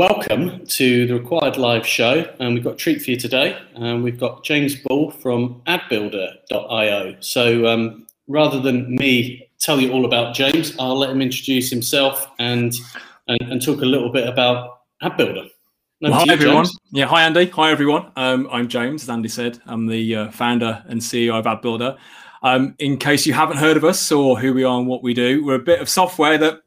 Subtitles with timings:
[0.00, 3.58] Welcome to the RecWired Live show, and we've got a treat for you today.
[3.74, 7.16] Um, we've got James Ball from AdBuilder.io.
[7.20, 12.26] So, um, rather than me tell you all about James, I'll let him introduce himself
[12.38, 12.72] and
[13.28, 15.50] and, and talk a little bit about AdBuilder.
[16.00, 16.64] Well, hi, you, everyone.
[16.64, 16.78] James.
[16.92, 17.50] Yeah, hi, Andy.
[17.50, 18.10] Hi, everyone.
[18.16, 19.60] Um, I'm James, as Andy said.
[19.66, 21.98] I'm the uh, founder and CEO of AdBuilder.
[22.42, 25.12] Um, in case you haven't heard of us or who we are and what we
[25.12, 26.62] do, we're a bit of software that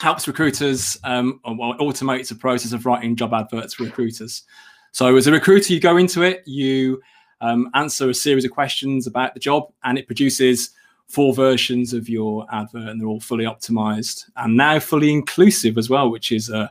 [0.00, 4.44] helps recruiters um, automates the process of writing job adverts for recruiters.
[4.92, 7.00] So, as a recruiter, you go into it, you
[7.40, 10.70] um, answer a series of questions about the job, and it produces
[11.08, 15.90] four versions of your advert, and they're all fully optimized and now fully inclusive as
[15.90, 16.68] well, which is uh,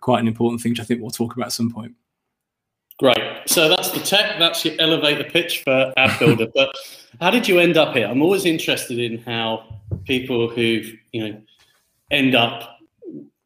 [0.00, 1.94] quite an important thing, which I think we'll talk about at some point.
[2.98, 3.18] Great.
[3.46, 4.38] So that's the tech.
[4.38, 6.46] That's your elevator pitch for Ad Builder.
[6.54, 6.74] but
[7.20, 8.06] how did you end up here?
[8.06, 9.64] I'm always interested in how
[10.04, 11.42] people who've you know
[12.10, 12.78] end up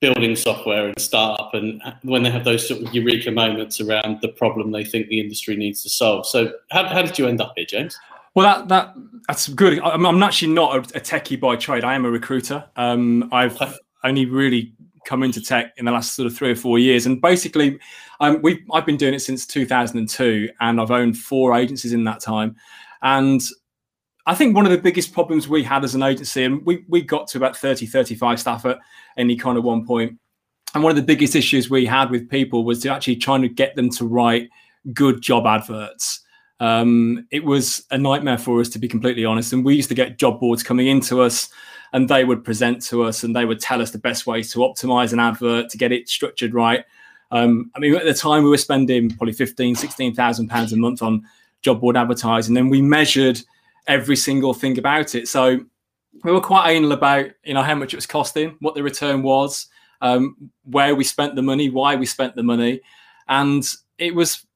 [0.01, 4.29] building software and startup and when they have those sort of eureka moments around the
[4.29, 6.27] problem they think the industry needs to solve.
[6.27, 7.99] So how, how did you end up here, James?
[8.35, 8.95] Well, that, that
[9.27, 9.81] that's good.
[9.81, 11.85] I'm, I'm actually not a, a, techie by trade.
[11.85, 12.65] I am a recruiter.
[12.77, 13.59] Um, I've
[14.05, 14.73] only really
[15.05, 17.79] come into tech in the last sort of three or four years, and basically,
[18.21, 22.21] um, we I've been doing it since 2002, and I've owned four agencies in that
[22.21, 22.55] time.
[23.03, 23.41] And
[24.27, 27.03] I think one of the biggest problems we had as an agency, and we, we
[27.03, 28.79] got to about 30, 35 staff at
[29.17, 30.19] any kind of one point,
[30.75, 33.49] and one of the biggest issues we had with people was to actually trying to
[33.49, 34.49] get them to write
[34.93, 36.21] good job adverts.
[36.61, 39.53] Um, it was a nightmare for us, to be completely honest.
[39.53, 41.49] And we used to get job boards coming into us,
[41.93, 44.61] and they would present to us and they would tell us the best ways to
[44.61, 46.85] optimize an advert to get it structured right.
[47.33, 51.03] Um, I mean, at the time, we were spending probably 15, 16,000 pounds a month
[51.03, 51.23] on
[51.63, 52.57] job board advertising.
[52.57, 53.41] And we measured
[53.87, 55.29] every single thing about it.
[55.29, 55.61] So
[56.25, 59.23] we were quite anal about you know how much it was costing, what the return
[59.23, 59.67] was,
[60.01, 62.81] um, where we spent the money, why we spent the money,
[63.29, 63.65] and
[63.99, 64.47] it was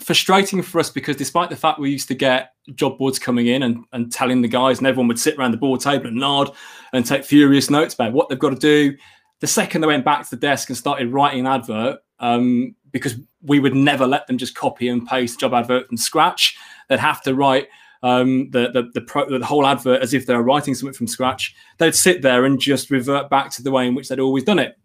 [0.00, 3.62] frustrating for us because despite the fact we used to get job boards coming in
[3.62, 6.50] and, and telling the guys and everyone would sit around the board table and nod
[6.92, 8.96] and take furious notes about what they've got to do
[9.40, 13.16] the second they went back to the desk and started writing an advert um, because
[13.42, 16.56] we would never let them just copy and paste job advert from scratch
[16.88, 17.68] they'd have to write
[18.02, 21.06] um, the the the, pro, the, whole advert as if they were writing something from
[21.06, 21.54] scratch.
[21.78, 24.58] They'd sit there and just revert back to the way in which they'd always done
[24.58, 24.78] it.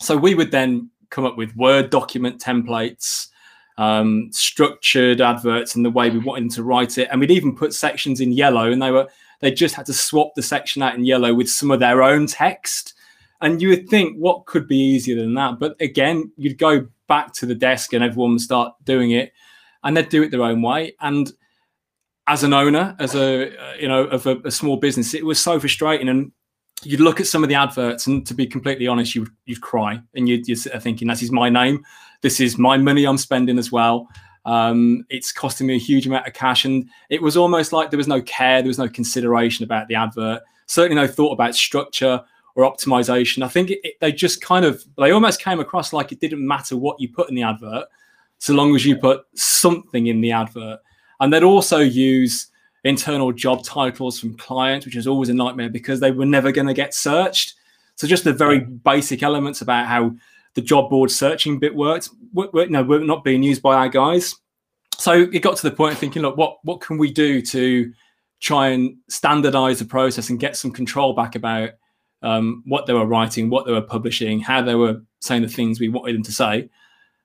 [0.00, 3.28] So we would then come up with Word document templates,
[3.78, 7.08] um, structured adverts, and the way we wanted to write it.
[7.10, 9.08] And we'd even put sections in yellow, and they were
[9.40, 12.26] they just had to swap the section out in yellow with some of their own
[12.26, 12.94] text.
[13.40, 15.58] And you would think, what could be easier than that?
[15.58, 19.32] But again, you'd go back to the desk and everyone would start doing it,
[19.82, 20.94] and they'd do it their own way.
[21.00, 21.32] And
[22.30, 25.58] as an owner, as a you know of a, a, small business, it was so
[25.58, 26.08] frustrating.
[26.08, 26.30] And
[26.84, 30.00] you'd look at some of the adverts, and to be completely honest, you you'd cry,
[30.14, 31.84] and you'd, you'd sit there thinking, "This is my name.
[32.22, 34.08] This is my money I'm spending as well."
[34.44, 37.98] Um, it's costing me a huge amount of cash, and it was almost like there
[37.98, 40.42] was no care, there was no consideration about the advert.
[40.66, 42.22] Certainly, no thought about structure
[42.54, 43.42] or optimization.
[43.42, 46.46] I think it, it, they just kind of they almost came across like it didn't
[46.46, 47.86] matter what you put in the advert,
[48.38, 50.78] so long as you put something in the advert.
[51.20, 52.48] And they'd also use
[52.84, 56.66] internal job titles from clients, which is always a nightmare because they were never going
[56.66, 57.54] to get searched.
[57.96, 60.14] So just the very basic elements about how
[60.54, 64.34] the job board searching bit worked, were, no, were not being used by our guys.
[64.96, 67.92] So it got to the point of thinking, look, what what can we do to
[68.40, 71.70] try and standardize the process and get some control back about
[72.22, 75.78] um, what they were writing, what they were publishing, how they were saying the things
[75.78, 76.68] we wanted them to say.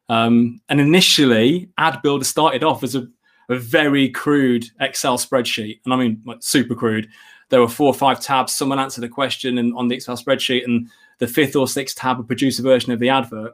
[0.07, 3.07] Um, and initially, Ad Builder started off as a
[3.49, 7.09] a very crude Excel spreadsheet, and I mean like super crude.
[7.49, 8.55] There were four or five tabs.
[8.55, 10.89] Someone answered a question in, on the Excel spreadsheet, and
[11.19, 13.53] the fifth or sixth tab would produce a version of the advert.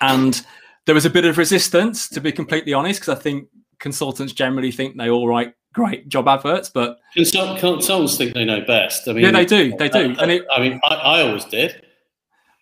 [0.00, 0.44] And
[0.86, 3.48] there was a bit of resistance, to be completely honest, because I think
[3.78, 9.08] consultants generally think they all write great job adverts, but consultants think they know best.
[9.08, 10.12] I mean, yeah, they do, they do.
[10.12, 11.84] Uh, and it, I mean, I, I always did.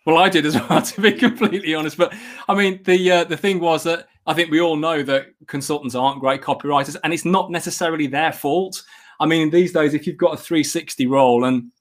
[0.05, 1.97] Well, I did as well, to be completely honest.
[1.97, 2.13] But
[2.47, 5.95] I mean, the uh, the thing was that I think we all know that consultants
[5.95, 8.83] aren't great copywriters, and it's not necessarily their fault.
[9.19, 11.71] I mean, these days, if you've got a 360 role and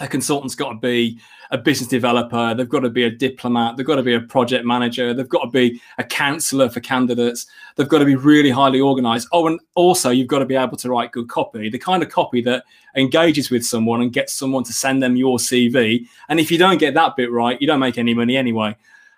[0.00, 1.18] a consultant's got to be
[1.50, 4.66] a business developer, they've got to be a diplomat, they've got to be a project
[4.66, 7.46] manager, they've got to be a counselor for candidates,
[7.76, 9.28] they've got to be really highly organized.
[9.32, 12.10] Oh, and also you've got to be able to write good copy, the kind of
[12.10, 12.64] copy that
[12.96, 16.06] engages with someone and gets someone to send them your CV.
[16.28, 18.76] And if you don't get that bit right, you don't make any money anyway.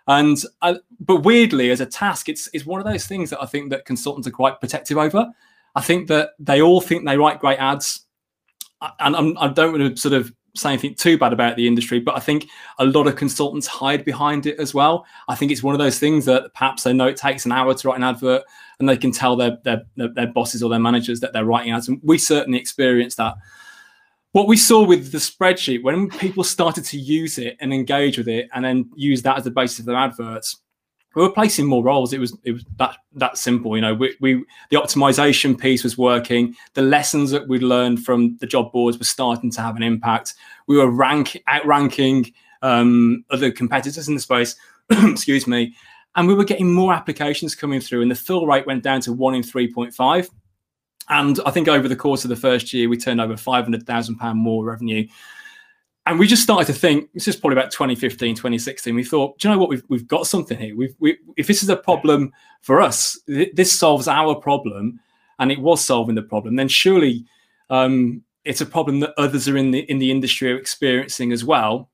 [0.08, 3.46] And uh, but weirdly, as a task, it's it's one of those things that I
[3.46, 5.30] think that consultants are quite protective over.
[5.74, 8.06] I think that they all think they write great ads,
[9.00, 11.66] and I'm, I do not want to sort of say anything too bad about the
[11.66, 15.04] industry, but I think a lot of consultants hide behind it as well.
[15.28, 17.74] I think it's one of those things that perhaps they know it takes an hour
[17.74, 18.44] to write an advert,
[18.80, 21.86] and they can tell their their, their bosses or their managers that they're writing ads.
[21.86, 23.34] And we certainly experience that.
[24.32, 28.28] What we saw with the spreadsheet when people started to use it and engage with
[28.28, 30.60] it, and then use that as the basis of their adverts
[31.14, 32.12] we were placing more roles.
[32.12, 33.74] It was it was that that simple.
[33.76, 36.54] You know, we, we the optimization piece was working.
[36.74, 40.34] The lessons that we'd learned from the job boards were starting to have an impact.
[40.66, 42.32] We were rank outranking
[42.62, 44.54] um, other competitors in the space.
[44.90, 45.74] excuse me,
[46.14, 49.12] and we were getting more applications coming through, and the fill rate went down to
[49.12, 50.28] one in three point five.
[51.08, 53.86] And I think over the course of the first year, we turned over five hundred
[53.86, 55.06] thousand pound more revenue.
[56.06, 59.46] And we just started to think this is probably about 2015 2016 we thought do
[59.46, 59.68] you know what?
[59.68, 60.74] We've, we've got something here.
[60.74, 62.32] We've, we, if this is a problem
[62.62, 64.98] for us th- this solves our problem
[65.38, 67.26] and it was solving the problem then surely
[67.68, 71.44] um, it's a problem that others are in the in the industry are experiencing as
[71.44, 71.90] well.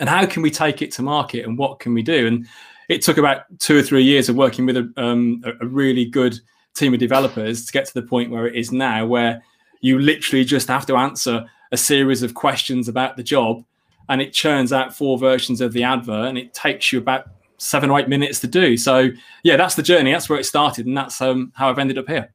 [0.00, 2.26] And how can we take it to market and what can we do?
[2.26, 2.46] And
[2.88, 6.38] it took about two or three years of working with a, um, a really good
[6.78, 9.42] team of developers to get to the point where it is now where
[9.80, 13.64] you literally just have to answer a series of questions about the job
[14.08, 17.26] and it churns out four versions of the advert and it takes you about
[17.58, 18.76] seven or eight minutes to do.
[18.76, 19.10] So
[19.42, 20.12] yeah, that's the journey.
[20.12, 22.32] That's where it started, and that's um, how I've ended up here.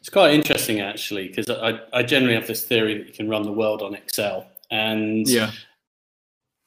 [0.00, 3.42] It's quite interesting actually, because I, I generally have this theory that you can run
[3.42, 5.50] the world on Excel, and yeah,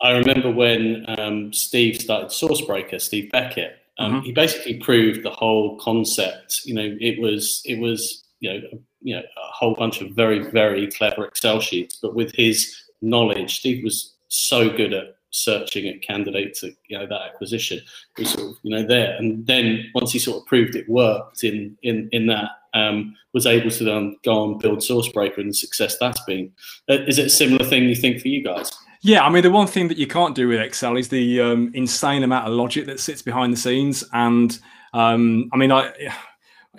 [0.01, 3.79] I remember when um, Steve started Sourcebreaker, Steve Beckett.
[3.99, 4.25] Um, mm-hmm.
[4.25, 6.61] He basically proved the whole concept.
[6.65, 8.61] You know, it was it was you know
[9.01, 13.59] you know a whole bunch of very very clever Excel sheets, but with his knowledge,
[13.59, 17.79] Steve was so good at searching at candidates at you know that acquisition
[18.15, 20.87] he was sort of you know there and then once he sort of proved it
[20.87, 25.49] worked in in in that um, was able to then go and build sourcebreaker and
[25.49, 26.51] the success that's been
[26.89, 28.71] uh, is it a similar thing you think for you guys
[29.01, 31.71] yeah i mean the one thing that you can't do with excel is the um,
[31.73, 34.59] insane amount of logic that sits behind the scenes and
[34.93, 35.91] um, i mean i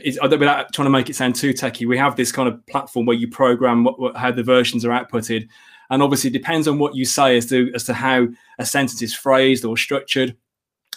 [0.04, 3.16] without trying to make it sound too techy, we have this kind of platform where
[3.16, 5.48] you program what, what, how the versions are outputted,
[5.90, 8.26] and obviously it depends on what you say as to as to how
[8.58, 10.36] a sentence is phrased or structured.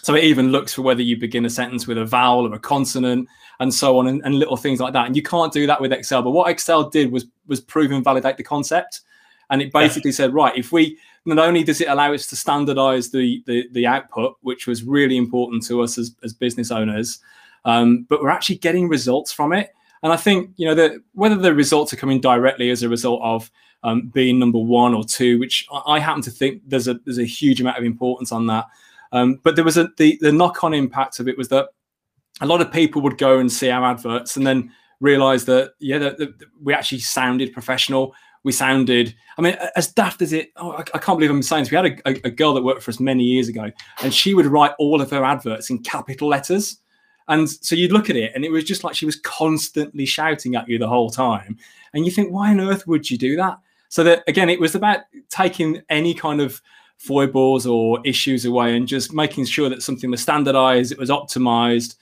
[0.02, 2.58] So it even looks for whether you begin a sentence with a vowel or a
[2.58, 3.28] consonant,
[3.60, 5.06] and so on, and, and little things like that.
[5.06, 6.22] And you can't do that with Excel.
[6.22, 9.00] But what Excel did was was prove and validate the concept,
[9.50, 10.16] and it basically yeah.
[10.16, 13.86] said, right, if we not only does it allow us to standardize the, the the
[13.86, 17.20] output, which was really important to us as, as business owners,
[17.64, 19.70] um, but we're actually getting results from it.
[20.02, 23.20] And I think you know that whether the results are coming directly as a result
[23.22, 23.50] of
[23.84, 27.24] um, being number one or two, which I, happen to think there's a there's a
[27.24, 28.66] huge amount of importance on that.
[29.12, 31.68] Um, but there was a the, the knock on impact of it was that
[32.40, 35.98] a lot of people would go and see our adverts and then realize that yeah
[35.98, 36.32] that, that
[36.62, 40.98] we actually sounded professional we sounded i mean as daft as it oh, I, I,
[40.98, 43.00] can't believe i'm saying this we had a, a, a, girl that worked for us
[43.00, 43.70] many years ago
[44.02, 46.78] and she would write all of her adverts in capital letters
[47.28, 50.54] and so you'd look at it and it was just like she was constantly shouting
[50.54, 51.56] at you the whole time.
[51.94, 53.58] And you think, why on earth would you do that?
[53.88, 56.60] So that again, it was about taking any kind of
[56.96, 61.96] foibles or issues away and just making sure that something was standardized, it was optimized,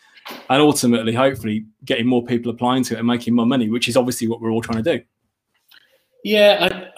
[0.49, 3.97] and ultimately, hopefully, getting more people applying to it and making more money, which is
[3.97, 5.05] obviously what we're all trying to do.
[6.25, 6.91] Yeah,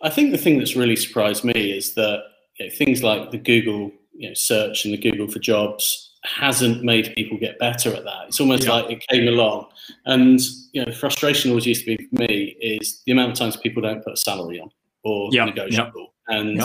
[0.00, 2.22] I, I think the thing that's really surprised me is that
[2.58, 6.82] you know, things like the Google you know, search and the Google for jobs hasn't
[6.82, 8.26] made people get better at that.
[8.26, 8.72] It's almost yeah.
[8.72, 9.66] like it came along.
[10.04, 10.40] And
[10.72, 13.82] you know, frustration always used to be for me is the amount of times people
[13.82, 14.70] don't put a salary on
[15.04, 15.44] or yeah.
[15.44, 16.14] negotiable.
[16.28, 16.38] Yeah.
[16.38, 16.62] And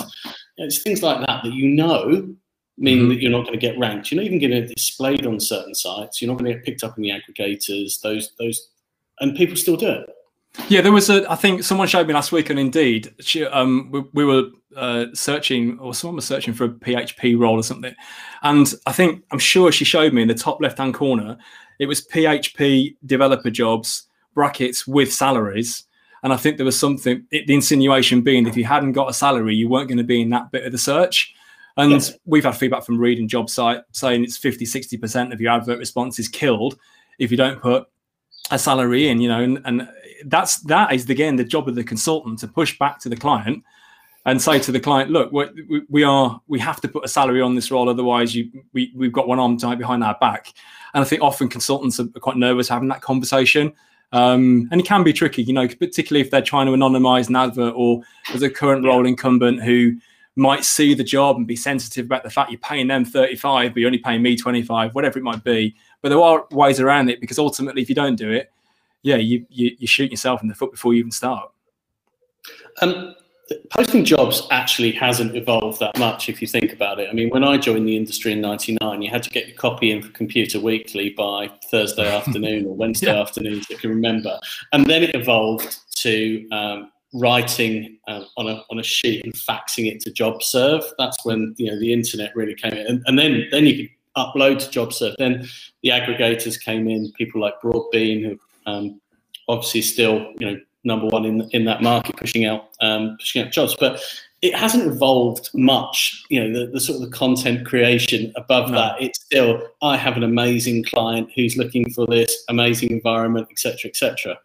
[0.57, 2.35] it's things like that that you know
[2.77, 3.09] mean mm-hmm.
[3.09, 4.11] that you're not going to get ranked.
[4.11, 6.21] You're not even going to get displayed on certain sites.
[6.21, 8.01] You're not going to get picked up in the aggregators.
[8.01, 8.69] Those those
[9.19, 10.09] and people still do it.
[10.69, 11.29] Yeah, there was a.
[11.29, 13.13] I think someone showed me last week on Indeed.
[13.19, 17.55] She, um, we, we were uh, searching, or someone was searching for a PHP role
[17.55, 17.93] or something,
[18.43, 21.37] and I think I'm sure she showed me in the top left-hand corner.
[21.79, 25.85] It was PHP developer jobs brackets with salaries,
[26.21, 27.25] and I think there was something.
[27.31, 30.21] It, the insinuation being if you hadn't got a salary, you weren't going to be
[30.21, 31.33] in that bit of the search.
[31.75, 35.79] And we've had feedback from Reading Job Site saying it's 50, 60% of your advert
[35.79, 36.77] response is killed
[37.17, 37.87] if you don't put
[38.51, 39.89] a salary in, you know, and, and
[40.25, 43.63] that's that is again the job of the consultant to push back to the client
[44.25, 47.41] and say to the client, look, we, we are we have to put a salary
[47.41, 50.53] on this role, otherwise you we we've got one arm tied behind our back.
[50.93, 53.73] And I think often consultants are quite nervous having that conversation.
[54.11, 57.35] Um, and it can be tricky, you know, particularly if they're trying to anonymize an
[57.35, 59.93] advert or there's a current role incumbent who
[60.35, 63.79] might see the job and be sensitive about the fact you're paying them 35, but
[63.79, 65.75] you're only paying me 25, whatever it might be.
[66.03, 68.51] But there are ways around it because ultimately, if you don't do it,
[69.03, 71.51] yeah, you, you, you shoot yourself in the foot before you even start.
[72.81, 73.15] Um,
[73.69, 77.09] posting jobs actually hasn't evolved that much if you think about it.
[77.09, 79.91] I mean, when I joined the industry in '99, you had to get your copy
[79.91, 83.21] in for Computer Weekly by Thursday afternoon or Wednesday yeah.
[83.21, 84.39] afternoon, if you can remember,
[84.71, 89.91] and then it evolved to um, writing uh, on a on a sheet and faxing
[89.91, 90.83] it to JobServe.
[90.97, 93.89] That's when you know the internet really came in, and, and then then you could
[94.17, 95.15] upload to JobServe.
[95.17, 95.47] Then
[95.81, 98.99] the aggregators came in, people like Broadbean, who um,
[99.47, 103.51] obviously still you know number one in in that market, pushing out um, pushing out
[103.51, 103.75] jobs.
[103.79, 104.01] But
[104.41, 106.23] it hasn't evolved much.
[106.29, 108.77] You know, the, the sort of the content creation above no.
[108.77, 109.01] that.
[109.01, 114.37] It's still I have an amazing client who's looking for this amazing environment, etc., etc.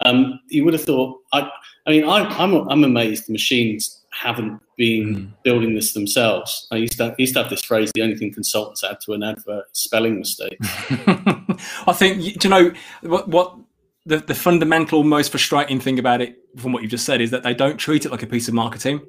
[0.00, 1.20] Um, you would have thought.
[1.32, 1.50] I,
[1.86, 5.32] I mean, I, I'm I'm amazed machines haven't been mm.
[5.42, 6.66] building this themselves.
[6.70, 9.12] I used to, I used to have this phrase: the only thing consultants add to
[9.12, 10.66] an advert is spelling mistakes.
[11.86, 12.72] I think do you know
[13.02, 13.56] what what
[14.06, 17.42] the, the fundamental, most frustrating thing about it, from what you've just said, is that
[17.42, 19.00] they don't treat it like a piece of marketing.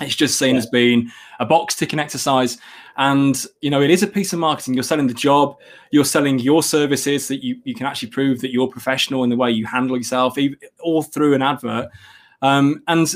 [0.00, 0.58] It's just seen yeah.
[0.58, 1.10] as being
[1.40, 2.58] a box ticking exercise.
[2.96, 4.74] And, you know, it is a piece of marketing.
[4.74, 5.56] You're selling the job,
[5.90, 9.36] you're selling your services that you, you can actually prove that you're professional in the
[9.36, 10.36] way you handle yourself,
[10.80, 11.88] all through an advert.
[12.42, 13.12] Um, and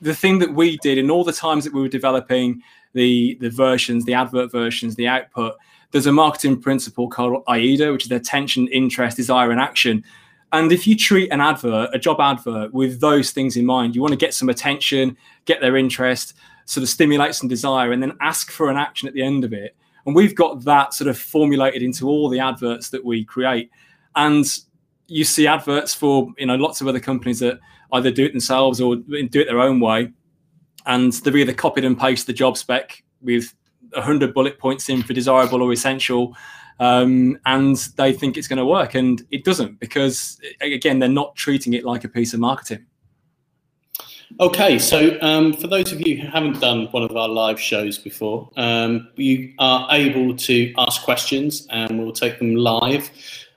[0.00, 3.50] the thing that we did in all the times that we were developing the, the
[3.50, 5.54] versions, the advert versions, the output,
[5.90, 10.04] there's a marketing principle called AIDA, which is attention, interest, desire, and action.
[10.52, 14.00] And if you treat an advert, a job advert, with those things in mind, you
[14.00, 15.16] want to get some attention,
[15.48, 16.34] get their interest,
[16.66, 19.52] sort of stimulate some desire, and then ask for an action at the end of
[19.52, 19.74] it.
[20.06, 23.70] And we've got that sort of formulated into all the adverts that we create.
[24.14, 24.46] And
[25.08, 27.58] you see adverts for you know lots of other companies that
[27.92, 30.12] either do it themselves or do it their own way,
[30.86, 33.52] and they've either copied and pasted the job spec with
[33.94, 36.36] 100 bullet points in for desirable or essential
[36.80, 41.34] um, and they think it's going to work, and it doesn't because again they're not
[41.34, 42.86] treating it like a piece of marketing.
[44.40, 47.96] Okay, so um, for those of you who haven't done one of our live shows
[47.98, 53.10] before, um, you are able to ask questions and we'll take them live.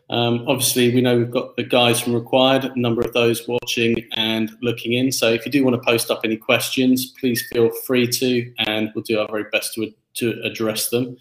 [0.09, 4.07] Um, obviously, we know we've got the guys from RecWired, a number of those watching
[4.13, 5.11] and looking in.
[5.11, 8.91] So if you do want to post up any questions, please feel free to, and
[8.95, 11.17] we'll do our very best to, to address them.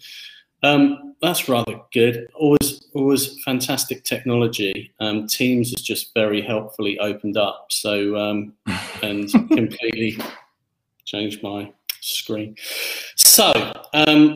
[0.63, 2.27] Um, that's rather good.
[2.35, 2.60] Always,
[2.93, 4.93] always fantastic technology.
[4.99, 7.67] Um, Teams has just very helpfully opened up.
[7.69, 8.53] So, um,
[9.03, 10.17] and completely
[11.05, 11.71] changed my
[12.01, 12.55] screen.
[13.15, 14.35] So, um,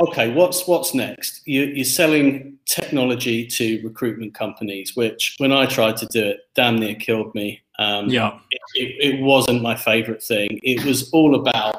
[0.00, 1.46] okay, what's what's next?
[1.46, 6.76] You, are selling technology to recruitment companies, which when I tried to do it, damn
[6.76, 7.62] near killed me.
[7.78, 10.58] Um, yeah, it, it, it wasn't my favorite thing.
[10.62, 11.76] It was all about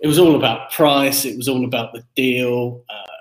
[0.00, 1.24] it was all about price.
[1.24, 2.84] It was all about the deal.
[2.90, 3.13] Uh,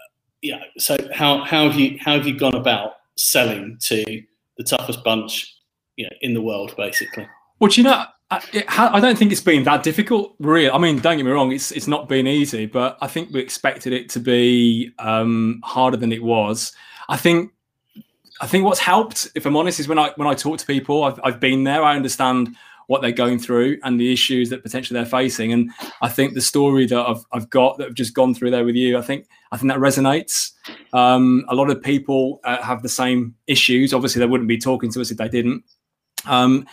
[0.44, 0.64] yeah.
[0.78, 4.04] So how how have you how have you gone about selling to
[4.58, 5.52] the toughest bunch,
[5.96, 7.28] you know, in the world, basically?
[7.60, 10.70] Well, you know, I, don't think it's been that difficult, really.
[10.70, 13.40] I mean, don't get me wrong; it's it's not been easy, but I think we
[13.40, 16.74] expected it to be um, harder than it was.
[17.08, 17.52] I think
[18.42, 21.04] I think what's helped, if I'm honest, is when I when I talk to people,
[21.06, 21.84] I've I've been there.
[21.84, 22.56] I understand
[22.88, 25.54] what they're going through and the issues that potentially they're facing.
[25.54, 25.72] And
[26.02, 28.75] I think the story that I've, I've got that I've just gone through there with
[28.75, 30.52] you, I think I think that resonates.
[30.94, 33.94] Um, a lot of people uh, have the same issues.
[33.94, 35.63] Obviously, they wouldn't be talking to us if they didn't.
[36.25, 36.66] Um,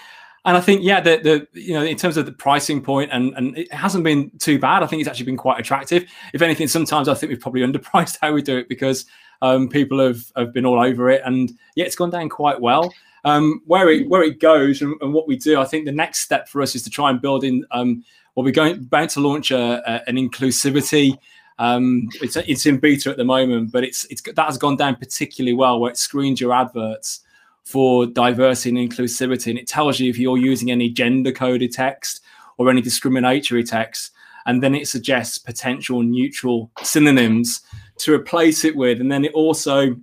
[0.45, 1.19] and I think, yeah, the,
[1.53, 4.59] the you know, in terms of the pricing point, and and it hasn't been too
[4.59, 4.83] bad.
[4.83, 6.07] I think it's actually been quite attractive.
[6.33, 9.05] If anything, sometimes I think we've probably underpriced how we do it because
[9.43, 12.93] um, people have have been all over it, and yeah, it's gone down quite well.
[13.25, 16.21] Um, where it where it goes and, and, what we do, I think the next
[16.21, 17.67] step for us is to try and build in.
[17.71, 18.03] Um,
[18.35, 21.19] well, we're going about to launch a, a, an inclusivity.
[21.59, 24.97] Um, it's it's in beta at the moment, but it's it's that has gone down
[24.97, 27.21] particularly well, where it screens your adverts
[27.65, 32.23] for diversity and inclusivity, and it tells you if you're using any gender coded text
[32.59, 34.13] or any discriminatory text,
[34.47, 37.63] and then it suggests potential neutral synonyms
[37.99, 39.95] to replace it with, and then it also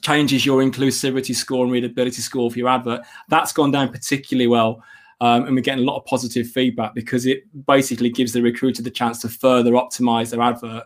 [0.00, 3.02] changes your inclusivity score and readability score for your advert.
[3.28, 4.82] That's gone down particularly well.
[5.20, 8.82] Um, and we're getting a lot of positive feedback because it basically gives the recruiter
[8.82, 10.82] the chance to further optimize their advert.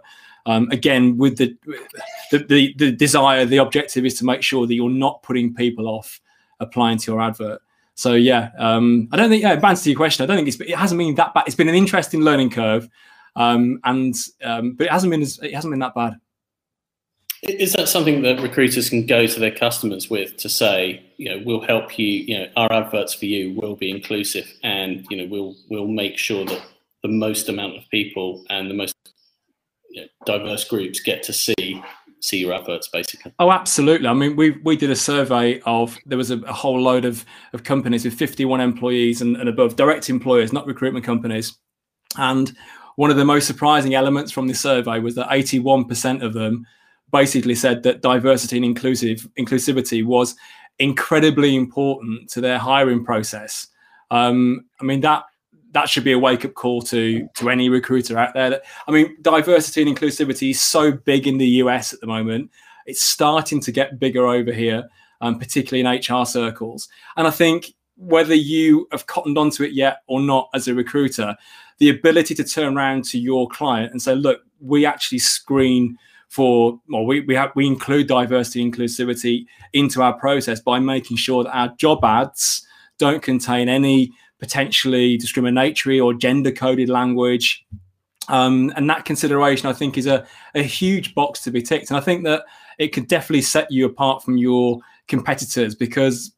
[0.47, 1.57] Um, again, with the,
[2.31, 5.89] the, the the desire, the objective is to make sure that you're not putting people
[5.89, 6.21] off
[6.61, 7.61] applying to your advert.
[7.95, 10.23] So yeah, um, I don't think yeah, to answer your question.
[10.23, 11.45] I don't think it's it hasn't been that bad.
[11.47, 12.89] It's been an interesting learning curve,
[13.35, 16.15] um, and um, but it hasn't been as, it hasn't been that bad.
[17.43, 21.43] Is that something that recruiters can go to their customers with to say, you know,
[21.45, 25.27] we'll help you, you know, our adverts for you will be inclusive and, you know,
[25.31, 26.61] we'll we'll make sure that
[27.03, 28.96] the most amount of people and the most
[29.97, 31.83] you know, diverse groups get to see
[32.21, 33.33] see your adverts, basically.
[33.39, 34.09] Oh, absolutely.
[34.09, 37.25] I mean, we we did a survey of there was a, a whole load of
[37.55, 41.57] of companies with 51 employees and, and above, direct employers, not recruitment companies,
[42.19, 42.53] and
[42.97, 46.67] one of the most surprising elements from the survey was that 81% of them
[47.13, 50.35] basically said that diversity and inclusive inclusivity was
[50.79, 53.69] incredibly important to their hiring process.
[54.11, 55.25] Um, I mean that
[55.77, 58.49] that should be a wake up call to to any recruiter out there.
[58.49, 62.51] That, I mean, diversity and inclusivity is so big in the US at the moment.
[62.87, 64.89] It's starting to get bigger over here,
[65.21, 66.89] um, particularly in HR circles.
[67.19, 71.37] And I think whether you have cottoned onto it yet or not as a recruiter,
[71.77, 76.81] the ability to turn around to your client and say, look, we actually screen for
[76.89, 81.57] well we, we have we include diversity inclusivity into our process by making sure that
[81.57, 82.67] our job ads
[82.99, 87.65] don't contain any potentially discriminatory or gender coded language.
[88.29, 90.27] Um, and that consideration i think is a,
[90.57, 91.91] a huge box to be ticked.
[91.91, 92.43] And i think that
[92.77, 96.33] it could definitely set you apart from your competitors because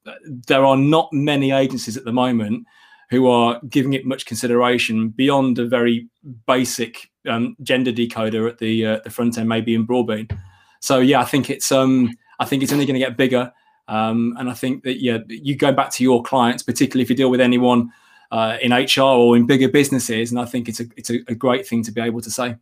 [0.47, 2.67] there are not many agencies at the moment
[3.11, 6.07] who are giving it much consideration beyond a very
[6.47, 10.31] basic um, gender decoder at the uh, the front end, maybe in Broadbean.
[10.81, 13.53] So yeah, I think it's um, I think it's only going to get bigger,
[13.89, 17.17] um, and I think that yeah, you go back to your clients, particularly if you
[17.17, 17.91] deal with anyone
[18.31, 21.35] uh, in HR or in bigger businesses, and I think it's a it's a, a
[21.35, 22.57] great thing to be able to say.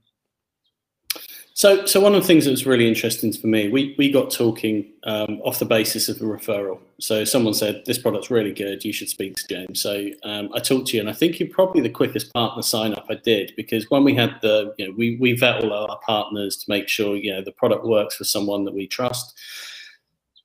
[1.57, 4.31] So, so one of the things that was really interesting for me, we, we got
[4.31, 6.79] talking um, off the basis of a referral.
[7.01, 9.81] So someone said, this product's really good, you should speak to James.
[9.81, 12.93] So um, I talked to you and I think you're probably the quickest partner sign
[12.93, 15.99] up I did because when we had the, you know, we, we vet all our
[16.01, 19.35] partners to make sure, you know, the product works for someone that we trust.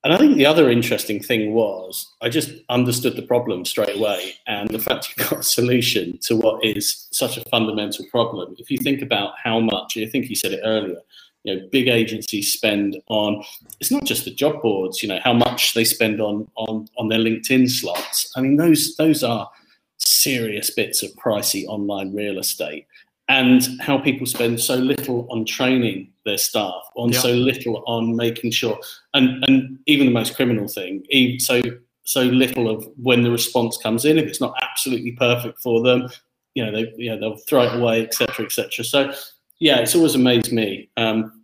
[0.03, 4.34] And I think the other interesting thing was I just understood the problem straight away.
[4.48, 8.55] And the fact you've got a solution to what is such a fundamental problem.
[8.58, 10.98] If you think about how much, I think you said it earlier,
[11.43, 13.43] you know, big agencies spend on
[13.79, 17.08] it's not just the job boards, you know, how much they spend on on on
[17.08, 18.31] their LinkedIn slots.
[18.36, 19.50] I mean, those those are
[19.98, 22.85] serious bits of pricey online real estate
[23.31, 27.20] and how people spend so little on training their staff, on yeah.
[27.20, 28.77] so little on making sure,
[29.13, 31.03] and and even the most criminal thing,
[31.39, 31.61] so
[32.03, 36.09] so little of when the response comes in, if it's not absolutely perfect for them,
[36.55, 38.46] you know, they you know, they'll throw it away, etc.
[38.46, 38.83] etc.
[38.83, 39.13] So
[39.59, 40.89] yeah, it's always amazed me.
[40.98, 41.44] Um,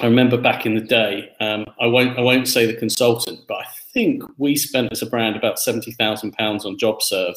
[0.00, 3.58] I remember back in the day, um, I won't I won't say the consultant, but
[3.58, 7.36] I think we spent as a brand about seventy thousand pounds on JobServe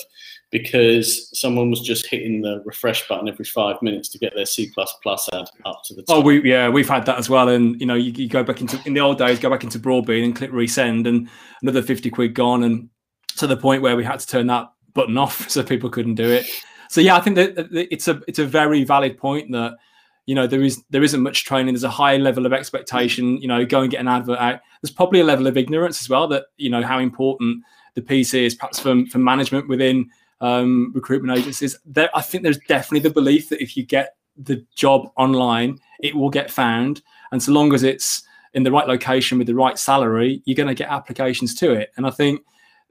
[0.52, 4.72] because someone was just hitting the refresh button every five minutes to get their C
[4.78, 6.08] ad up to the oh, top.
[6.10, 7.50] Oh, we yeah, we've had that as well.
[7.50, 9.80] And you know, you, you, go back into in the old days, go back into
[9.80, 11.30] Broadbean and click resend, and
[11.62, 12.90] another fifty quid gone, and
[13.38, 16.30] to the point where we had to turn that button off so people couldn't do
[16.30, 16.48] it.
[16.90, 19.76] So yeah, I think that it's a it's a very valid point that
[20.26, 21.74] you know there is there isn't much training.
[21.74, 23.38] There's a high level of expectation.
[23.38, 24.60] You know, go and get an advert out.
[24.82, 28.46] There's probably a level of ignorance as well that you know how important the PC
[28.46, 30.10] is perhaps for, for management within
[30.42, 31.78] um, recruitment agencies.
[31.86, 36.16] There, I think there's definitely the belief that if you get the job online, it
[36.16, 39.78] will get found, and so long as it's in the right location with the right
[39.78, 41.92] salary, you're going to get applications to it.
[41.98, 42.42] And I think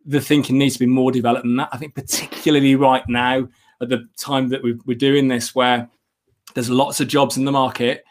[0.05, 1.71] the thinking needs to be more developed than that.
[1.73, 3.49] I think particularly right now
[3.81, 5.89] at the time that we're doing this, where
[6.55, 8.05] there's lots of jobs in the market,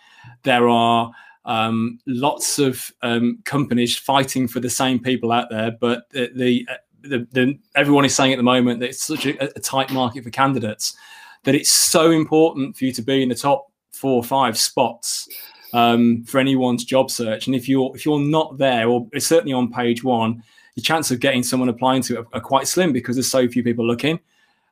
[0.43, 1.11] there are
[1.45, 6.67] um, lots of um, companies fighting for the same people out there, but the, the
[7.03, 10.23] the, the, everyone is saying at the moment that it's such a, a, tight market
[10.23, 10.95] for candidates
[11.43, 15.27] that it's so important for you to be in the top four or five spots
[15.73, 17.47] um, for anyone's job search.
[17.47, 20.43] And if you're if you're not there, or certainly on page one,
[20.75, 23.47] your chance of getting someone applying to it are, are quite slim because there's so
[23.47, 24.19] few people looking.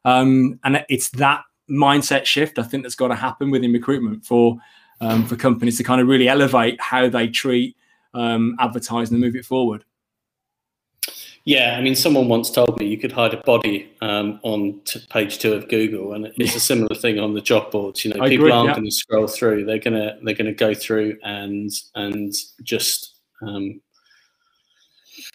[0.06, 4.58] Um, and it's that mindset shift I think that's got to happen within recruitment for
[5.00, 7.76] um, for companies to kind of really elevate how they treat
[8.14, 9.84] um, advertising and move it forward.
[11.44, 14.80] Yeah, I mean, someone once told me you could hide a body um, on
[15.10, 18.06] page two of Google, and it's a similar thing on the job boards.
[18.06, 18.76] You know, I people agree, aren't yeah.
[18.76, 23.82] going to scroll through; they're gonna they're gonna go through and and just um,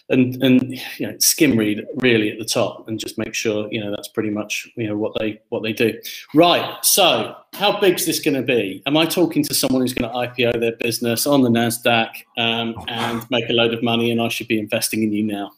[0.09, 3.83] and and you know skim read really at the top and just make sure you
[3.83, 5.93] know that's pretty much you know what they what they do.
[6.33, 6.77] Right.
[6.83, 8.81] So, how big is this going to be?
[8.85, 12.75] Am I talking to someone who's going to IPO their business on the Nasdaq um,
[12.87, 15.51] and make a load of money, and I should be investing in you now?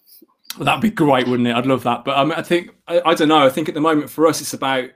[0.57, 1.55] Well, that'd be great, wouldn't it?
[1.55, 2.03] I'd love that.
[2.03, 3.45] But um, I think I, I, don't know.
[3.45, 4.89] I think at the moment for us, it's about.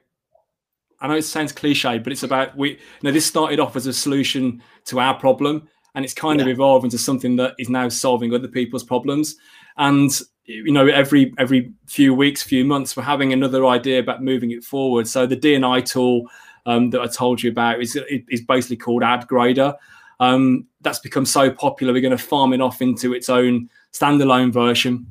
[1.00, 2.72] I know it sounds cliche, but it's about we.
[2.72, 6.46] You know, this started off as a solution to our problem, and it's kind yeah.
[6.46, 9.36] of evolved into something that is now solving other people's problems.
[9.78, 10.12] And
[10.46, 14.64] you know, every every few weeks, few months, we're having another idea about moving it
[14.64, 15.08] forward.
[15.08, 16.30] So the DNI tool
[16.66, 19.74] um, that I told you about is is basically called Ad Grader.
[20.20, 21.94] um, that's become so popular.
[21.94, 25.08] We're going to farm it off into its own standalone version,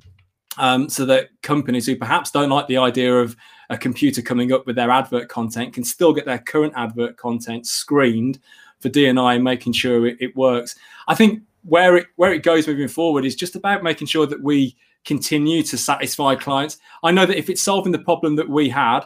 [0.59, 3.37] um, so that companies who perhaps don't like the idea of
[3.71, 7.67] a computer coming up with their advert content can still get their current advert content
[7.67, 8.39] screened
[8.83, 10.75] for DNI, making sure it, it works.
[11.09, 14.43] I think where it where it goes moving forward is just about making sure that
[14.43, 16.79] we continue to satisfy clients.
[17.03, 19.01] I know that if it's solving the problem that we had,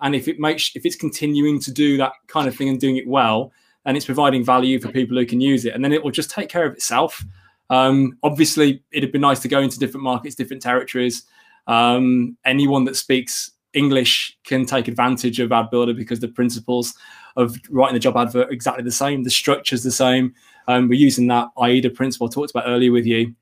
[0.00, 2.96] and if it makes if it's continuing to do that kind of thing and doing
[2.96, 3.52] it well,
[3.84, 6.30] and it's providing value for people who can use it, and then it will just
[6.30, 7.24] take care of itself.
[7.70, 11.24] Um, obviously, it'd be nice to go into different markets, different territories.
[11.66, 16.94] Um, anyone that speaks English can take advantage of Ad Builder because the principles
[17.38, 19.22] of writing the job advert exactly the same.
[19.22, 20.34] The structure's the same.
[20.66, 23.34] Um, we're using that AIDA principle I talked about earlier with you.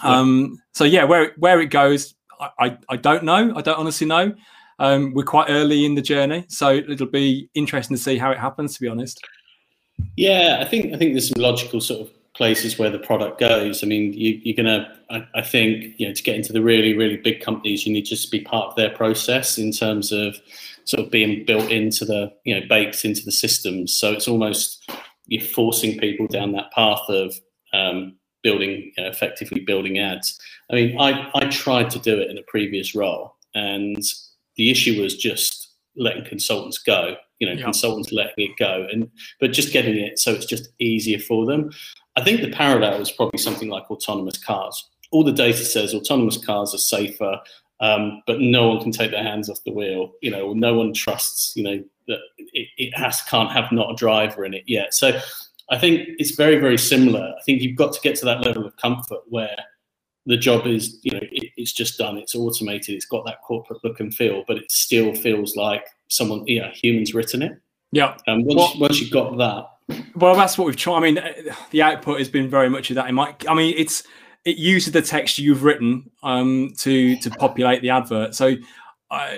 [0.00, 3.54] Um, so yeah, where where it goes, I, I, I don't know.
[3.56, 4.34] I don't honestly know.
[4.80, 8.38] Um, we're quite early in the journey, so it'll be interesting to see how it
[8.38, 8.74] happens.
[8.74, 9.20] To be honest.
[10.16, 13.82] Yeah, I think I think there's some logical sort of places where the product goes.
[13.82, 14.98] I mean, you, are gonna.
[15.10, 18.02] I, I, think you know to get into the really really big companies, you need
[18.02, 20.36] just to just be part of their process in terms of
[20.88, 23.96] sort of being built into the you know baked into the systems.
[23.96, 24.90] So it's almost
[25.26, 27.34] you're forcing people down that path of
[27.72, 30.38] um, building you know, effectively building ads.
[30.70, 34.02] I mean, I I tried to do it in a previous role, and
[34.56, 37.64] the issue was just letting consultants go you know, yeah.
[37.64, 41.70] consultants letting it go, and but just getting it so it's just easier for them.
[42.16, 44.88] I think the parallel is probably something like autonomous cars.
[45.12, 47.40] All the data says autonomous cars are safer,
[47.80, 50.12] um, but no one can take their hands off the wheel.
[50.22, 51.54] You know, no one trusts.
[51.56, 54.94] You know that it, it has can't have not a driver in it yet.
[54.94, 55.20] So
[55.70, 57.34] I think it's very very similar.
[57.38, 59.56] I think you've got to get to that level of comfort where
[60.28, 63.82] the job is you know it, it's just done it's automated it's got that corporate
[63.82, 67.58] look and feel but it still feels like someone yeah humans written it
[67.92, 71.18] yeah and once, well, once you've got that well that's what we've tried i mean
[71.70, 74.02] the output has been very much of that in my i mean it's
[74.44, 78.54] it uses the text you've written um, to to populate the advert so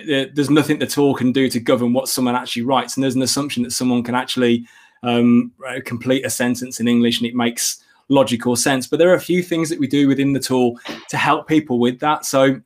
[0.04, 3.22] there's nothing the tool can do to govern what someone actually writes and there's an
[3.22, 4.66] assumption that someone can actually
[5.02, 5.52] um,
[5.84, 8.86] complete a sentence in english and it makes logical sense.
[8.86, 11.78] But there are a few things that we do within the tool to help people
[11.78, 12.26] with that.
[12.26, 12.60] So,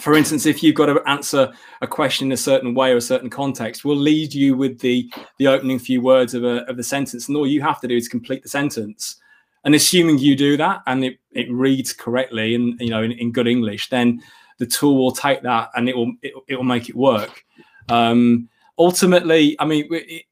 [0.00, 3.00] for instance, if you've got to answer a question in a certain way or a
[3.00, 6.84] certain context, we'll lead you with the the opening few words of, a, of the
[6.84, 9.19] sentence, and all you have to do is complete the sentence.
[9.64, 13.32] And assuming you do that and it, it reads correctly and you know in, in
[13.32, 14.22] good English, then
[14.58, 17.44] the tool will take that and it will it, it will make it work.
[17.88, 20.24] Um, ultimately, I mean, it,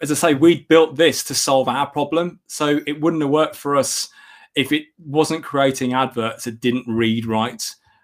[0.00, 2.40] as I say, we built this to solve our problem.
[2.48, 4.08] So it wouldn't have worked for us
[4.54, 7.62] if it wasn't creating adverts that didn't read right.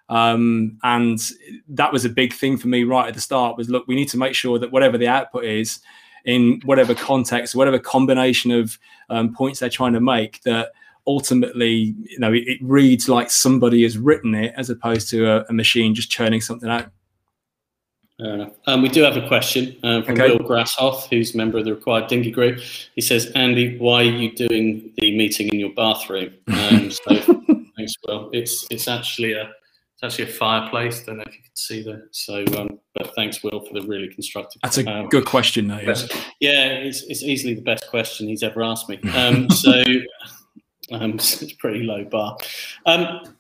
[0.09, 1.21] Um, and
[1.69, 4.09] that was a big thing for me right at the start was look, we need
[4.11, 5.81] to make sure that whatever the output is
[6.25, 8.79] in whatever context, whatever combination of
[9.11, 10.73] um, points they're trying to make, that
[11.07, 15.45] ultimately, you know, it, it, reads like somebody has written it as opposed to a,
[15.49, 16.91] a machine just churning something out.
[18.21, 20.33] Um, we do have a question uh, from okay.
[20.33, 22.59] Will Grasshoff, who's a member of the RecWired Dinghy Group.
[22.95, 26.35] He says, Andy, why are you doing the meeting in your bathroom?
[26.69, 27.15] Um, so
[27.77, 28.29] thanks, Will.
[28.33, 29.51] It's it's actually a
[30.01, 31.05] it's actually a fireplace.
[31.05, 32.09] Don't know if you can see that.
[32.13, 34.63] So, um, but thanks, Will, for the really constructive.
[34.63, 35.79] That's a um, good question, though.
[35.79, 35.97] Yeah,
[36.39, 39.01] yeah it's, it's easily the best question he's ever asked me.
[39.15, 39.73] Um, so,
[40.93, 42.39] um, it's pretty low bar.
[42.87, 43.35] Um,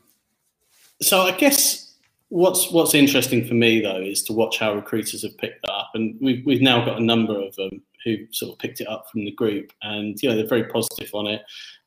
[1.01, 1.89] so, I guess
[2.31, 5.91] What's what's interesting for me though is to watch how recruiters have picked that up,
[5.95, 9.07] and we've we've now got a number of them who sort of picked it up
[9.11, 11.41] from the group, and you know they're very positive on it.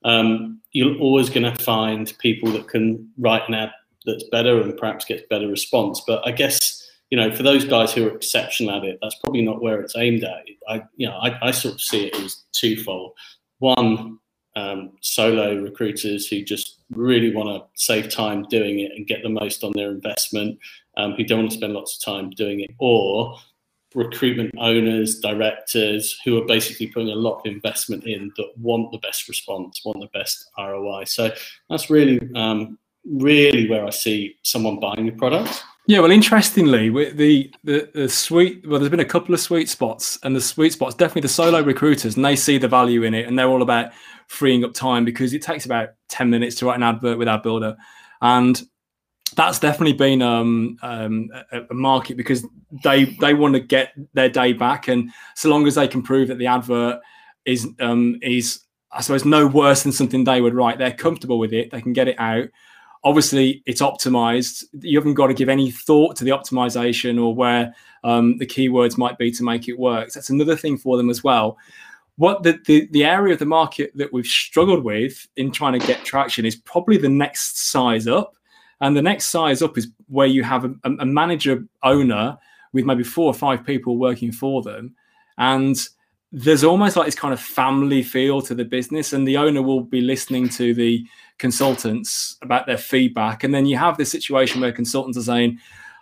[0.03, 3.71] Um, you're always going to find people that can write an ad
[4.05, 6.77] that's better and perhaps gets better response, but I guess
[7.09, 9.95] you know for those guys who are exceptional at it, that's probably not where it's
[9.97, 10.45] aimed at.
[10.67, 13.13] I you know I, I sort of see it as twofold.
[13.59, 14.17] One,
[14.55, 19.29] um, solo recruiters who just really want to save time doing it and get the
[19.29, 20.57] most on their investment,
[20.97, 23.37] um, who don't want to spend lots of time doing it, or
[23.93, 28.97] recruitment owners, directors who are basically putting a lot of investment in that want the
[28.99, 31.05] best response, want the best ROI.
[31.05, 31.31] So
[31.69, 35.63] that's really, um, really where I see someone buying your product.
[35.87, 40.19] Yeah, well, interestingly, the, the the sweet well, there's been a couple of sweet spots,
[40.23, 43.27] and the sweet spots definitely the solo recruiters, and they see the value in it,
[43.27, 43.91] and they're all about
[44.27, 47.41] freeing up time because it takes about 10 minutes to write an advert with Ad
[47.41, 47.75] Builder.
[48.21, 48.61] And
[49.35, 52.45] that's definitely been um, um, a, a, market because
[52.83, 56.27] they they want to get their day back, and so long as they can prove
[56.27, 56.99] that the advert
[57.45, 58.61] is um, is
[58.91, 61.71] I suppose no worse than something they would write, they're comfortable with it.
[61.71, 62.49] They can get it out.
[63.03, 64.65] Obviously, it's optimized.
[64.79, 68.97] You haven't got to give any thought to the optimization or where um, the keywords
[68.97, 70.11] might be to make it work.
[70.11, 71.57] That's another thing for them as well
[72.21, 75.87] what the, the the area of the market that we've struggled with in trying to
[75.87, 78.35] get traction is probably the next size up,
[78.79, 82.37] and the next size up is where you have a, a manager owner
[82.73, 84.93] with maybe four or five people working for them,
[85.39, 85.87] and
[86.31, 89.81] there's almost like this kind of family feel to the business, and the owner will
[89.81, 91.05] be listening to the
[91.37, 95.59] consultants about their feedback, and then you have this situation where consultants are saying,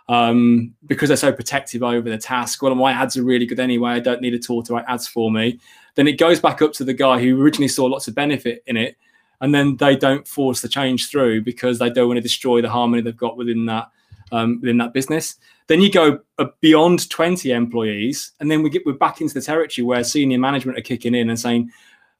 [0.08, 2.62] um, because they're so protective over the task.
[2.62, 3.92] Well, my ads are really good anyway.
[3.92, 5.60] I don't need a tool to write ads for me.
[5.94, 8.76] Then it goes back up to the guy who originally saw lots of benefit in
[8.76, 8.96] it,
[9.40, 12.68] and then they don't force the change through because they don't want to destroy the
[12.68, 13.90] harmony they've got within that
[14.32, 15.36] um, within that business.
[15.70, 19.40] Then you go uh, beyond 20 employees, and then we get we're back into the
[19.40, 21.70] territory where senior management are kicking in and saying,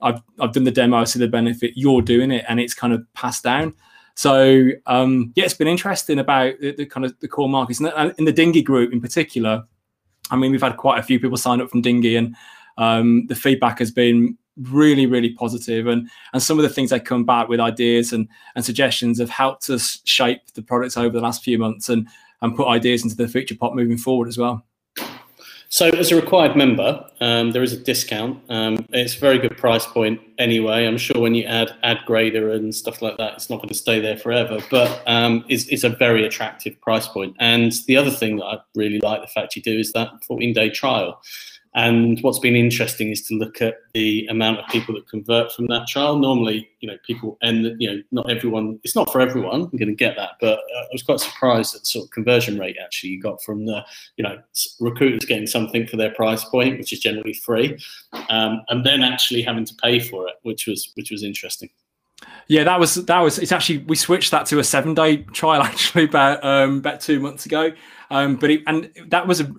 [0.00, 2.92] "I've I've done the demo, I see the benefit, you're doing it," and it's kind
[2.92, 3.74] of passed down.
[4.14, 8.14] So um, yeah, it's been interesting about the, the, kind of the core markets and
[8.18, 9.64] in the Dinghy group in particular.
[10.30, 12.36] I mean, we've had quite a few people sign up from Dinghy, and
[12.78, 15.88] um, the feedback has been really, really positive.
[15.88, 19.30] And and some of the things they come back with ideas and and suggestions have
[19.30, 22.06] helped us shape the products over the last few months and
[22.42, 24.64] and put ideas into the future pot moving forward as well.
[25.72, 28.42] So, as a RecWired member, um, there is a discount.
[28.48, 30.84] Um, it's a very good price point anyway.
[30.84, 33.74] I'm sure when you add ad grader and stuff like that, it's not going to
[33.74, 34.58] stay there forever.
[34.68, 37.36] But um, it's, it's, a very attractive price point.
[37.38, 40.52] And the other thing that I really like the fact you do is that 14
[40.52, 41.22] day trial.
[41.74, 45.68] And what's been interesting is to look at the amount of people that convert from
[45.68, 46.18] that trial.
[46.18, 48.80] Normally, you know, people and you know, not everyone.
[48.82, 49.62] It's not for everyone.
[49.62, 52.58] I'm going to get that, but uh, I was quite surprised at sort of conversion
[52.58, 53.84] rate actually you got from the,
[54.16, 54.38] you know,
[54.80, 57.78] recruiters getting something for their price point, which is generally free,
[58.30, 61.70] um, and then actually having to pay for it, which was which was interesting.
[62.48, 63.38] Yeah, that was that was.
[63.38, 67.20] It's actually we switched that to a seven day trial actually about um, about two
[67.20, 67.70] months ago.
[68.10, 69.52] Um, but it, and that was a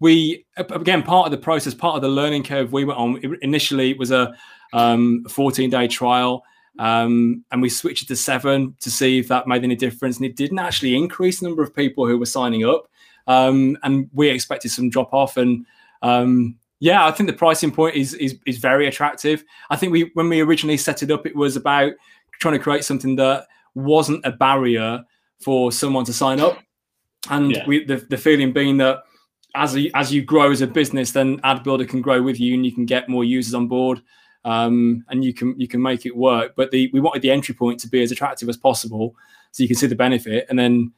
[0.00, 3.38] we again part of the process, part of the learning curve we went on.
[3.42, 4.34] Initially, it was a
[4.72, 6.42] um, 14 day trial.
[6.78, 10.16] Um, and we switched it to seven to see if that made any difference.
[10.16, 12.88] And it didn't actually increase the number of people who were signing up.
[13.26, 15.36] Um, and we expected some drop off.
[15.36, 15.66] And
[16.02, 19.44] um, yeah, I think the pricing point is, is is very attractive.
[19.70, 21.92] I think we when we originally set it up, it was about
[22.34, 25.02] trying to create something that wasn't a barrier
[25.40, 26.58] for someone to sign up.
[27.30, 27.66] And yeah.
[27.66, 29.02] we, the, the feeling being that
[29.54, 32.54] as a, as you grow as a business, then Ad Builder can grow with you,
[32.54, 34.02] and you can get more users on board,
[34.44, 36.54] um, and you can you can make it work.
[36.56, 39.14] But the we wanted the entry point to be as attractive as possible,
[39.52, 40.92] so you can see the benefit, and then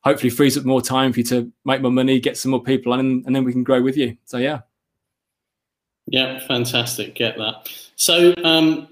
[0.00, 2.92] hopefully frees up more time for you to make more money, get some more people,
[2.92, 4.16] and and then we can grow with you.
[4.24, 4.60] So yeah.
[6.06, 7.14] Yeah, fantastic.
[7.14, 7.68] Get that.
[7.96, 8.88] So, um,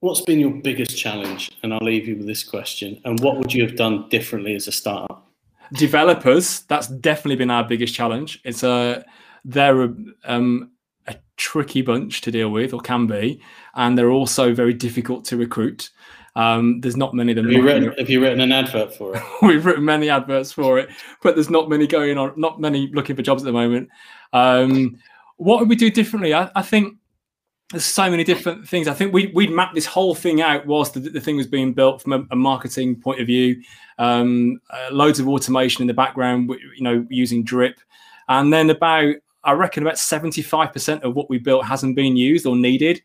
[0.00, 1.50] what's been your biggest challenge?
[1.62, 3.00] And I'll leave you with this question.
[3.04, 5.29] And what would you have done differently as a startup?
[5.74, 8.40] Developers, that's definitely been our biggest challenge.
[8.44, 9.04] It's a
[9.44, 10.70] they're a, um,
[11.06, 13.40] a tricky bunch to deal with, or can be,
[13.74, 15.90] and they're also very difficult to recruit.
[16.36, 17.46] Um, there's not many of them.
[17.46, 19.22] Have you, written, have you written an advert for it?
[19.42, 20.88] We've written many adverts for it,
[21.22, 22.32] but there's not many going on.
[22.36, 23.88] Not many looking for jobs at the moment.
[24.32, 24.98] Um,
[25.38, 26.34] what would we do differently?
[26.34, 26.96] I, I think
[27.70, 28.88] there's so many different things.
[28.88, 31.72] I think we we'd mapped this whole thing out whilst the, the thing was being
[31.72, 33.62] built from a, a marketing point of view.
[33.98, 37.78] Um, uh, loads of automation in the background, you know, using drip,
[38.28, 42.16] and then about I reckon about seventy five percent of what we built hasn't been
[42.16, 43.02] used or needed.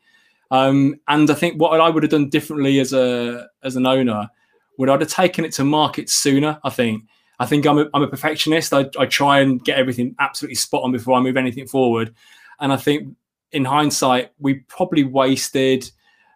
[0.52, 4.30] Um, and I think what I would have done differently as a as an owner
[4.78, 6.60] would I'd have taken it to market sooner.
[6.64, 7.04] I think.
[7.38, 8.74] I think I'm a, I'm a perfectionist.
[8.74, 12.16] I, I try and get everything absolutely spot on before I move anything forward.
[12.62, 13.14] And I think
[13.52, 15.90] in hindsight, we probably wasted.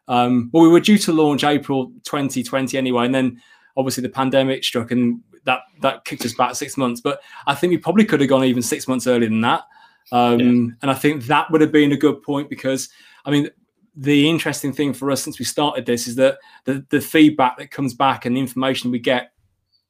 [0.08, 3.42] Um, well, we were due to launch April 2020 anyway, and then
[3.78, 7.02] obviously the pandemic struck, and that that kicked us back six months.
[7.02, 9.64] But I think we probably could have gone even six months earlier than that.
[10.12, 10.74] Um, yeah.
[10.82, 12.90] And I think that would have been a good point because,
[13.26, 13.50] I mean,
[13.96, 17.72] the interesting thing for us since we started this is that the, the feedback that
[17.72, 19.34] comes back and the information we get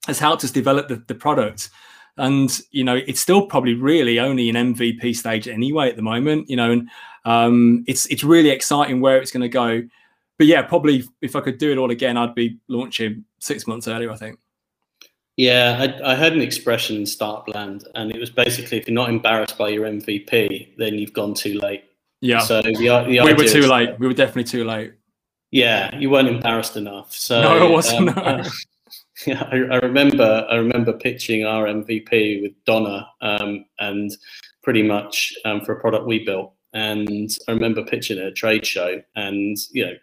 [0.07, 1.69] has helped us develop the, the product
[2.19, 6.49] and you know it's still probably really only an MVP stage anyway at the moment.
[6.49, 6.89] You know, and
[7.25, 9.81] um, it's it's really exciting where it's going to go.
[10.37, 13.87] But yeah, probably if I could do it all again, I'd be launching six months
[13.87, 14.11] earlier.
[14.11, 14.39] I think.
[15.37, 18.95] Yeah, I, I heard an expression in startup land, and it was basically if you're
[18.95, 21.85] not embarrassed by your MVP, then you've gone too late.
[22.19, 22.39] Yeah.
[22.39, 23.97] So the, the we were too late.
[23.99, 24.93] We were definitely too late.
[25.51, 27.13] Yeah, you weren't embarrassed enough.
[27.13, 28.17] So no, it wasn't.
[28.17, 28.43] Um, no.
[29.25, 30.45] Yeah, I, I, remember.
[30.49, 34.11] I remember pitching our MVP with Donna, um, and
[34.63, 36.53] pretty much um, for a product we built.
[36.73, 39.93] And I remember pitching at a trade show, and you know,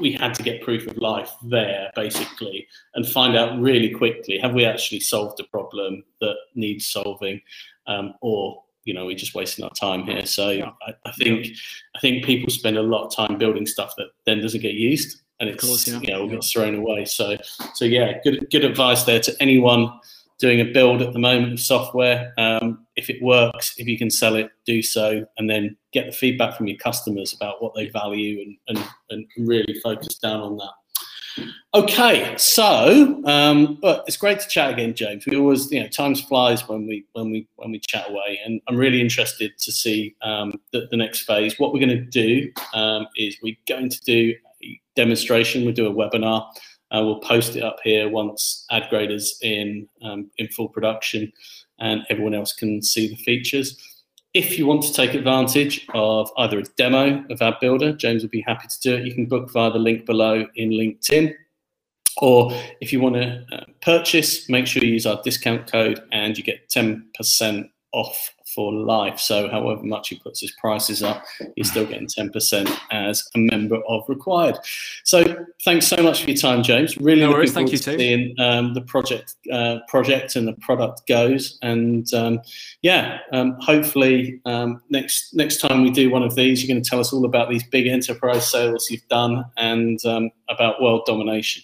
[0.00, 4.54] we had to get proof of life there basically, and find out really quickly have
[4.54, 7.40] we actually solved a problem that needs solving,
[7.86, 10.26] um, or you know we're just wasting our time here.
[10.26, 10.72] So.
[10.86, 11.46] I, I, think
[11.94, 15.22] I think people spend a lot of time building stuff that then doesn't get used
[15.40, 16.00] and it's course, yeah.
[16.00, 16.34] you know yeah.
[16.34, 17.04] gets thrown away.
[17.04, 17.36] So
[17.74, 19.92] so yeah, good good advice there to anyone
[20.38, 22.32] doing a build at the moment of software.
[22.38, 26.12] Um, if it works, if you can sell it, do so, and then get the
[26.12, 30.56] feedback from your customers about what they value and and, and really focus down on
[30.58, 30.72] that.
[31.74, 35.26] Okay, so um, it's great to chat again, James.
[35.26, 38.60] We always, you know, time flies when we when we when we chat away, and
[38.68, 41.58] I'm really interested to see um, the, the, next phase.
[41.58, 44.34] What we're going to do um, is we're going to do
[44.98, 45.64] demonstration.
[45.64, 46.46] We'll do a webinar.
[46.90, 51.32] Uh, we'll post it up here once AdGrader's in um, in full production,
[51.78, 53.76] and everyone else can see the features.
[54.34, 58.42] If you want to take advantage of either a demo of AdBuilder, James will be
[58.42, 59.06] happy to do it.
[59.06, 61.34] You can book via the link below in LinkedIn.
[62.20, 66.36] Or if you want to uh, purchase, make sure you use our discount code and
[66.36, 69.18] you get 10% off for life.
[69.18, 71.24] So however much he puts his prices up,
[71.56, 74.58] you're still getting 10% as a member of RecWired.
[75.04, 76.96] So thanks so much for your time, James.
[76.98, 77.98] Really no worries, thank you too.
[77.98, 81.58] seeing um, the project uh, project and the product goes.
[81.62, 82.40] And um,
[82.82, 86.88] yeah, um, hopefully um, next next time we do one of these, you're going to
[86.88, 91.62] tell us all about these big enterprise sales you've done and um, about world domination.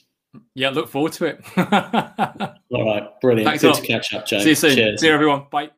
[0.54, 1.44] Yeah, look forward to it.
[2.70, 3.48] all right, brilliant.
[3.48, 4.42] Thanks Good to catch up, James.
[4.42, 4.74] See you soon.
[4.74, 5.00] Cheers.
[5.00, 5.46] See you, everyone.
[5.50, 5.70] Bye.